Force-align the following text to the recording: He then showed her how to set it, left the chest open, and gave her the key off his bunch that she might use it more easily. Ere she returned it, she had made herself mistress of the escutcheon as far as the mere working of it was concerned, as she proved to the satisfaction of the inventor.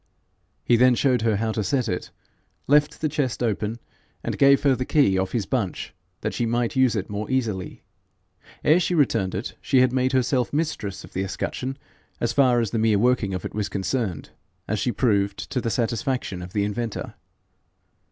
He 0.63 0.77
then 0.77 0.95
showed 0.95 1.21
her 1.21 1.35
how 1.35 1.51
to 1.51 1.63
set 1.63 1.87
it, 1.87 2.09
left 2.65 3.01
the 3.01 3.07
chest 3.07 3.43
open, 3.43 3.77
and 4.23 4.35
gave 4.35 4.63
her 4.63 4.75
the 4.75 4.83
key 4.83 5.15
off 5.15 5.33
his 5.33 5.45
bunch 5.45 5.93
that 6.21 6.33
she 6.33 6.47
might 6.47 6.75
use 6.75 6.95
it 6.95 7.07
more 7.07 7.29
easily. 7.29 7.83
Ere 8.63 8.79
she 8.79 8.95
returned 8.95 9.35
it, 9.35 9.53
she 9.61 9.81
had 9.81 9.93
made 9.93 10.11
herself 10.13 10.51
mistress 10.51 11.03
of 11.03 11.13
the 11.13 11.23
escutcheon 11.23 11.77
as 12.19 12.33
far 12.33 12.59
as 12.59 12.71
the 12.71 12.79
mere 12.79 12.97
working 12.97 13.35
of 13.35 13.45
it 13.45 13.53
was 13.53 13.69
concerned, 13.69 14.31
as 14.67 14.79
she 14.79 14.91
proved 14.91 15.37
to 15.51 15.61
the 15.61 15.69
satisfaction 15.69 16.41
of 16.41 16.51
the 16.53 16.63
inventor. 16.63 17.13